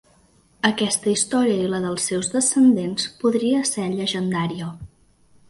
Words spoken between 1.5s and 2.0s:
i la